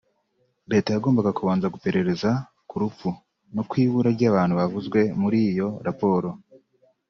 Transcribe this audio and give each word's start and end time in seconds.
Leta 0.71 0.89
yagombaga 0.95 1.31
kubanza 1.37 1.71
guperereza 1.75 2.29
ku 2.69 2.75
rupfu 2.83 3.09
no 3.55 3.63
ku 3.69 3.73
ibura 3.83 4.09
ry’abantu 4.15 4.53
bavuzwe 4.59 4.99
muri 5.21 5.37
iyo 5.51 5.67
raporo 5.87 6.29